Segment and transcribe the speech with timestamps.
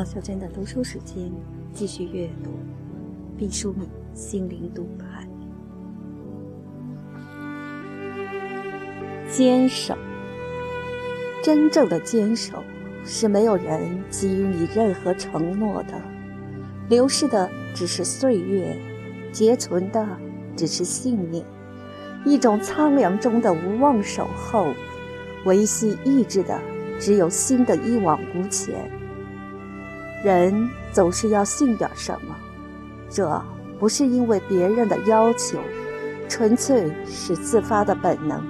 [0.00, 1.30] 马小珍的读书时间，
[1.74, 2.52] 继续阅读
[3.36, 5.28] 毕淑敏心灵读盘。
[9.30, 9.94] 坚守，
[11.44, 12.64] 真正的坚守
[13.04, 16.00] 是没有人给予你任何承诺的，
[16.88, 18.74] 流逝的只是岁月，
[19.32, 20.08] 结存的
[20.56, 21.44] 只是信念，
[22.24, 24.72] 一种苍凉中的无望守候，
[25.44, 26.58] 维系意志的
[26.98, 28.90] 只有心的一往无前。
[30.22, 32.36] 人总是要信点什么，
[33.08, 33.42] 这
[33.78, 35.58] 不是因为别人的要求，
[36.28, 38.42] 纯粹是自发的本能。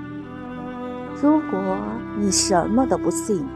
[1.23, 1.79] 如果
[2.19, 3.47] 你什么都不信，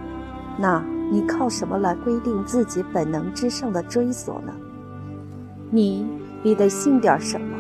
[0.59, 4.53] 那你靠什么来规定自己本能之上的追索呢？
[5.71, 6.07] 你
[6.41, 7.57] 必得信点什么，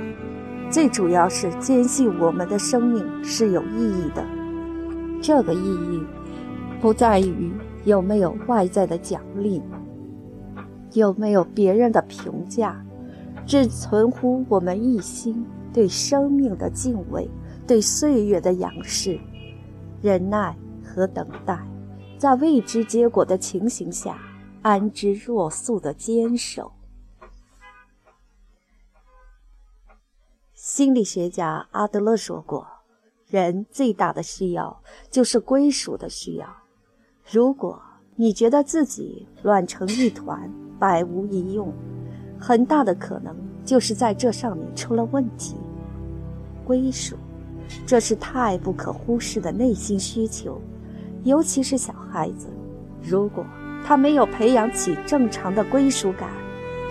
[0.71, 4.25] 最主要是坚信我们的生命是有意义的。
[5.21, 6.03] 这个意义，
[6.81, 7.53] 不在于
[7.85, 9.61] 有没有外在的奖励。
[10.95, 12.83] 有没有别人的评价，
[13.47, 17.29] 只存乎我们一心对生命的敬畏，
[17.67, 19.21] 对岁月的仰视，
[20.01, 21.59] 忍耐和等待，
[22.17, 24.19] 在未知结果的情形下
[24.63, 26.73] 安之若素的坚守。
[30.55, 32.67] 心理学家阿德勒说过，
[33.27, 36.49] 人最大的需要就是归属的需要。
[37.31, 37.83] 如果
[38.17, 40.49] 你觉得自己乱成一团，
[40.79, 41.73] 百无一用，
[42.39, 43.35] 很大的可能
[43.65, 45.57] 就是在这上面出了问题。
[46.65, 47.17] 归属，
[47.85, 50.61] 这是太不可忽视的内心需求，
[51.25, 52.47] 尤其是小孩子，
[53.03, 53.45] 如果
[53.85, 56.31] 他没有培养起正常的归属感，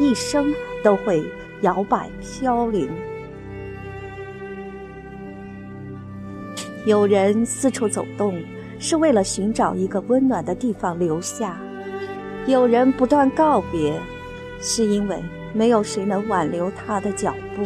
[0.01, 1.23] 一生都会
[1.61, 2.89] 摇摆飘零。
[6.85, 8.37] 有人四处走动，
[8.83, 11.57] 是为了寻找一个温暖的地方留下。
[12.47, 13.97] 有人不断告别，
[14.59, 15.23] 是因为
[15.53, 17.65] 没有谁能挽留他的脚步。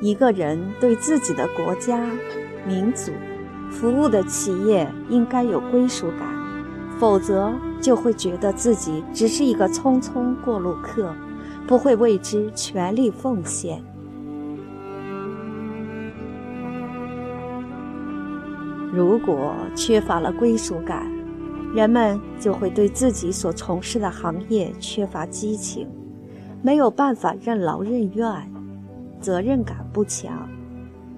[0.00, 2.08] 一个人对自己的国家、
[2.64, 3.10] 民族、
[3.68, 6.28] 服务的企业应该有归属感，
[7.00, 11.12] 否则就会觉得自己只是一个匆匆过路客，
[11.66, 13.82] 不会为之全力奉献。
[18.92, 21.10] 如果缺乏了归属感，
[21.74, 25.88] 人们就会对自己所从事的行业缺乏激情，
[26.60, 28.52] 没有办法任劳任怨，
[29.18, 30.46] 责任感不强，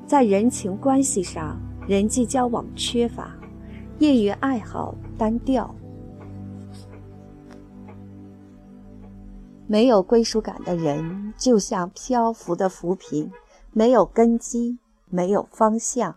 [0.07, 1.59] 在人情关系上
[1.89, 3.35] 人际交往缺乏，
[3.99, 5.75] 业余爱好单调。
[9.67, 13.33] 没有归属感的人，就像漂浮的浮萍，
[13.73, 14.79] 没有根基，
[15.11, 16.15] 没有方向。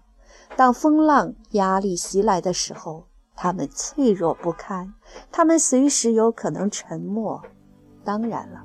[0.56, 3.06] 当风浪压力袭来的时候，
[3.36, 4.94] 他们脆弱不堪，
[5.32, 7.42] 他们随时有可能沉没。
[8.04, 8.64] 当然了，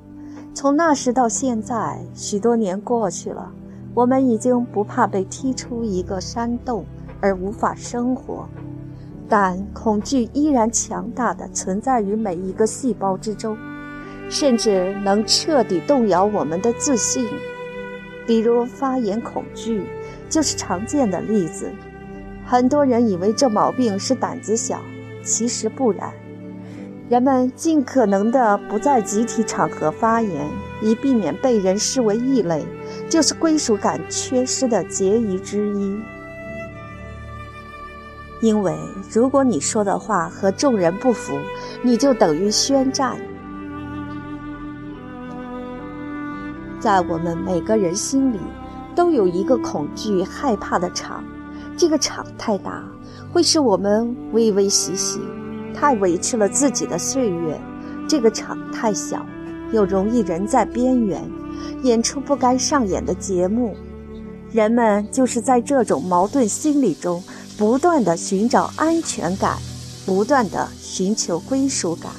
[0.55, 3.53] 从那时到现在，许多年过去了，
[3.95, 6.87] 我们已经不怕被踢出一个山洞
[7.21, 8.49] 而无法生活，
[9.29, 13.57] 但恐惧依然强大的存在于每一个细胞之中，
[14.31, 17.27] 甚至能彻底动摇我们的自信，
[18.27, 19.85] 比如发言恐惧。
[20.33, 21.71] 就是常见的例子，
[22.47, 24.81] 很多人以为这毛病是胆子小，
[25.23, 26.11] 其实不然。
[27.11, 30.47] 人们尽可能的不在集体场合发言，
[30.81, 32.65] 以避免被人视为异类，
[33.11, 36.01] 就是归属感缺失的结疑之一。
[38.41, 38.75] 因为
[39.13, 41.39] 如果你说的话和众人不符，
[41.83, 43.19] 你就等于宣战。
[46.81, 48.39] 在我们每个人心里。
[48.95, 51.25] 都有一个恐惧、害怕的场，
[51.77, 52.85] 这个场太大，
[53.33, 55.19] 会使我们微微喜喜；
[55.75, 57.61] 太委屈了自己的岁月，
[58.09, 59.25] 这个场太小，
[59.73, 61.23] 又容易人在边缘，
[61.83, 63.75] 演出不该上演的节目。
[64.51, 67.23] 人们就是在这种矛盾心理中，
[67.57, 69.57] 不断的寻找安全感，
[70.05, 72.13] 不断的寻求归属感。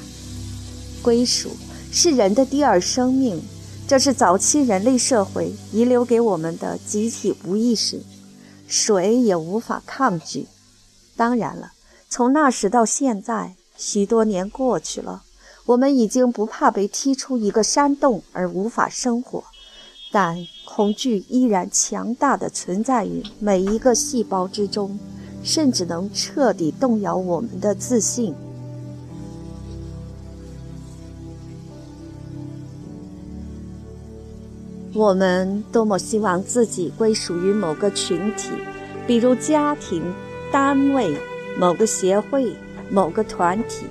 [1.00, 1.50] 归属
[1.92, 3.40] 是人的第二生命。
[3.86, 8.00] 这是早期人类社会遗留给我们的集体无意识，
[8.66, 10.46] 谁也无法抗拒。
[11.16, 11.72] 当然了，
[12.08, 15.22] 从那时到现在，许多年过去了，
[15.66, 19.44] 我们已经不怕被踢出一个山洞而无法生活，
[20.10, 24.98] 但恐惧依然强大的存在于每一个细胞之中，
[25.42, 28.34] 甚至能彻底动摇我们的自信。
[34.94, 38.50] 我们多么希望自己归属于某个群体，
[39.08, 40.00] 比如家庭、
[40.52, 41.12] 单位、
[41.58, 42.54] 某个协会、
[42.88, 43.86] 某个团体，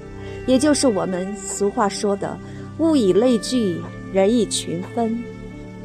[0.47, 2.38] 也就是我们俗话说的
[2.79, 3.81] “物以类聚，
[4.13, 5.21] 人以群分”。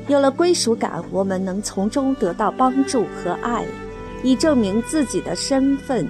[0.06, 3.66] 有了归属感，我们能从中得到帮助和爱，
[4.22, 6.06] 以证明自己的身份。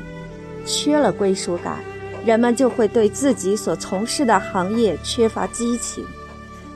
[0.66, 1.78] 缺了归属感，
[2.26, 6.04] 人们就会对自己所从事的行业缺乏激情，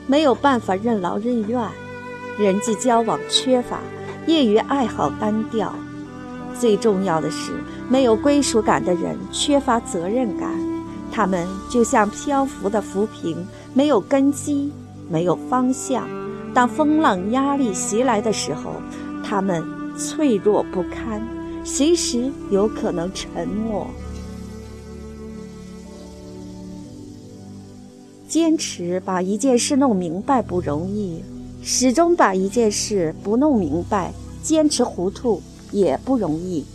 [0.07, 1.61] 没有办法任劳任怨，
[2.37, 3.79] 人际交往缺乏，
[4.27, 5.73] 业余爱好单调。
[6.59, 7.51] 最重要的是，
[7.89, 10.49] 没有归属感的人缺乏责任感，
[11.11, 14.71] 他们就像漂浮的浮萍，没有根基，
[15.09, 16.07] 没有方向。
[16.53, 18.75] 当风浪压力袭来的时候，
[19.23, 19.63] 他们
[19.97, 21.21] 脆弱不堪。
[21.65, 23.87] 随时有可能沉没。
[28.27, 31.23] 坚持把一件事弄明白不容易，
[31.63, 34.13] 始终把一件事不弄明白，
[34.43, 36.65] 坚持糊涂也不容易。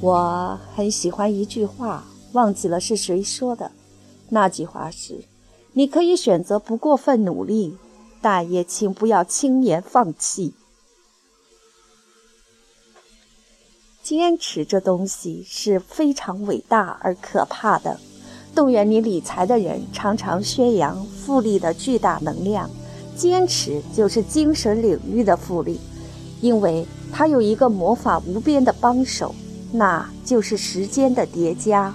[0.00, 3.72] 我很喜欢一句话，忘记了是谁说的。
[4.28, 5.24] 那句话是
[5.72, 7.78] ：“你可以选择不过分努力，
[8.20, 10.52] 但也请不要轻言放弃。”
[14.02, 17.98] 坚持这东西是非常伟大而可怕的。
[18.54, 22.70] 动员你理财的人常常宣扬复利的巨大能量，
[23.18, 25.80] 坚持就是精神领域的复利，
[26.40, 29.34] 因为它有一个魔法无边的帮手，
[29.72, 31.92] 那就是时间的叠加。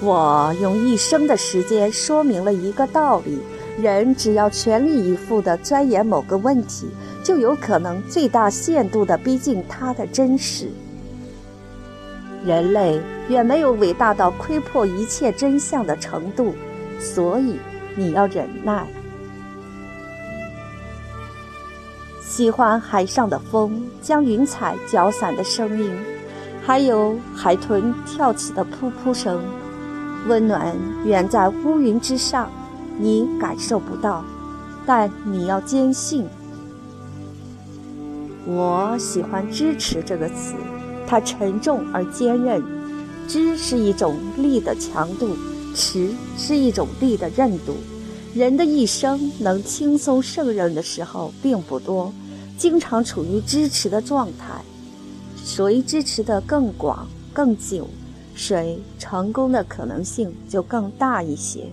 [0.00, 3.38] 我用一生的时间说明了一个道理：
[3.82, 6.86] 人只要全力以赴地钻研某个问题。
[7.24, 10.68] 就有可能最大限度地逼近它的真实。
[12.44, 16.52] 人类远没有伟大到窥破一切真相的程度，
[17.00, 17.56] 所以
[17.96, 18.86] 你要忍耐。
[22.20, 25.92] 喜欢海上的风将云彩搅散的声音，
[26.64, 29.40] 还有海豚跳起的噗噗声。
[30.26, 30.74] 温暖
[31.04, 32.50] 远在乌云之上，
[32.98, 34.24] 你感受不到，
[34.86, 36.26] 但你要坚信。
[38.46, 40.54] 我喜欢“支持”这个词，
[41.06, 42.62] 它沉重而坚韧。
[43.26, 45.36] 支是一种力的强度，
[45.74, 47.74] 持是一种力的韧度。
[48.34, 52.12] 人的一生能轻松胜任的时候并不多，
[52.58, 54.60] 经常处于支持的状态。
[55.44, 57.86] 谁支持的更广、更久，
[58.34, 61.66] 谁成功的可能性就更大一些。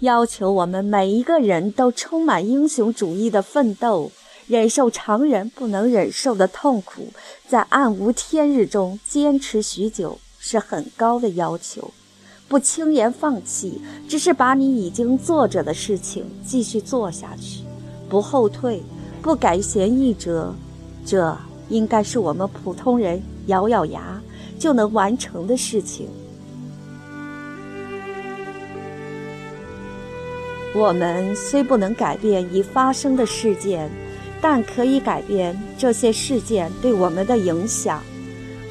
[0.00, 4.10] 要求我们每一个人都充满英雄主义的奋斗，
[4.50, 7.06] 忍受常人不能忍受的痛苦，
[7.46, 11.92] 在暗无天日中坚持许久，是很高的要求。
[12.48, 17.62] 不轻言放弃，只是把你已经做着的事情继续做下去，
[18.08, 18.82] 不后退，
[19.22, 20.52] 不改弦易辙，
[21.06, 21.38] 这
[21.68, 24.20] 应该是我们普通人咬咬牙
[24.58, 26.08] 就能完成的事情。
[30.74, 33.88] 我们虽不能改变已发生的事件，
[34.40, 38.02] 但可以改变这些事件对我们的影响。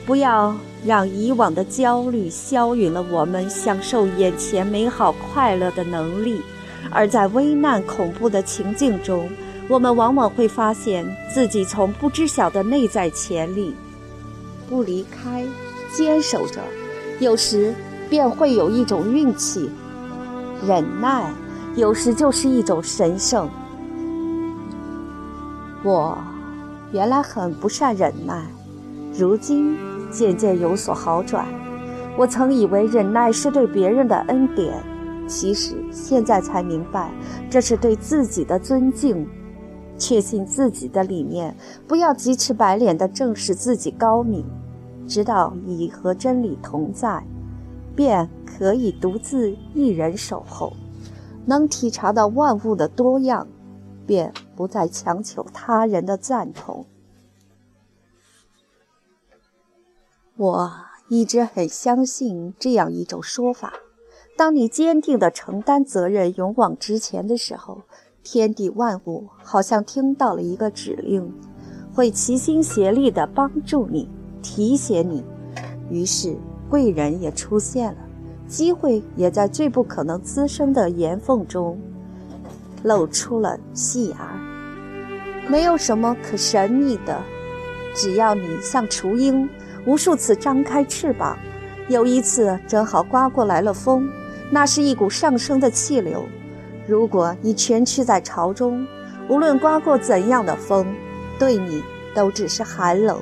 [0.05, 6.41] 不要让以往的焦虑消陨了我们享受眼前美好快乐的能力。
[6.89, 9.29] 而在危难恐怖的情境中，
[9.67, 13.75] 我们往往会发现自己从不知晓的内在潜力。
[14.67, 15.45] 不离开，
[15.93, 16.61] 坚守着，
[17.19, 17.75] 有时
[18.09, 19.69] 便会有一种运气，
[20.67, 21.31] 忍耐。
[21.75, 23.47] 有时就是一种神圣。
[25.83, 26.17] 我
[26.91, 28.45] 原来很不善忍耐，
[29.17, 29.77] 如今
[30.11, 31.45] 渐渐有所好转。
[32.17, 34.83] 我曾以为忍耐是对别人的恩典，
[35.25, 37.11] 其实现在才明白，
[37.49, 39.25] 这是对自己的尊敬。
[39.97, 41.55] 确信自己的理念，
[41.87, 44.45] 不要急赤白脸地证实自己高明，
[45.07, 47.23] 直到已和真理同在，
[47.95, 50.73] 便可以独自一人守候。
[51.45, 53.47] 能体察到万物的多样，
[54.09, 56.87] 便不再强求他人的赞同。
[60.35, 60.71] 我
[61.09, 63.73] 一直很相信这样一种说法：
[64.35, 67.83] 当你坚定地承担责任、勇往直前的时候，
[68.23, 71.31] 天地万物好像听到了一个指令，
[71.93, 74.09] 会齐心协力地帮助你、
[74.41, 75.23] 提携你。
[75.91, 76.35] 于是
[76.67, 77.99] 贵人也出现了。
[78.47, 81.79] 机会也在最不可能滋生的岩缝中
[82.83, 84.17] 露出了细芽。
[85.47, 87.21] 没有什么可神秘的，
[87.95, 89.49] 只要你像雏鹰，
[89.85, 91.37] 无数次张开翅膀。
[91.87, 94.07] 有一次正好刮过来了风，
[94.51, 96.23] 那是一股上升的气流。
[96.87, 98.85] 如果你蜷曲在巢中，
[99.27, 100.85] 无论刮过怎样的风，
[101.39, 101.83] 对你
[102.13, 103.19] 都只是寒冷。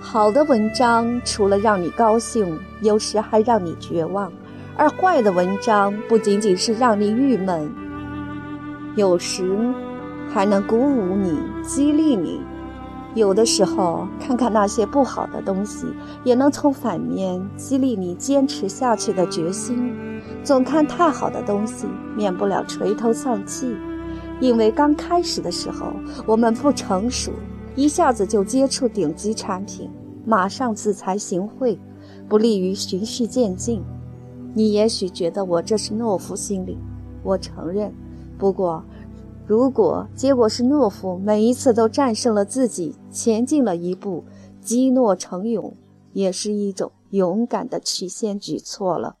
[0.00, 4.32] 好的文章除了让你高兴，有时还让你绝望；
[4.78, 7.68] 而坏的文章不仅仅是让你郁闷，
[8.94, 9.74] 有时
[10.28, 12.40] 还能鼓舞你、激励你。
[13.16, 15.88] 有的时候，看看那些不好的东西，
[16.22, 19.92] 也能从反面激励你坚持下去的决心。
[20.44, 23.76] 总看太好的东西，免不了垂头丧气，
[24.38, 25.92] 因为刚开始的时候
[26.24, 27.32] 我们不成熟，
[27.74, 29.90] 一下子就接触顶级产品，
[30.24, 31.76] 马上自惭形秽，
[32.28, 33.82] 不利于循序渐进。
[34.58, 36.76] 你也许觉得我这是懦夫心理，
[37.22, 37.94] 我承认。
[38.36, 38.82] 不过，
[39.46, 44.24] 如果结果是懦夫每一次都战胜了自己，前进了一步，
[44.60, 45.76] 积诺成勇，
[46.12, 49.17] 也是一种勇敢的曲线举措了。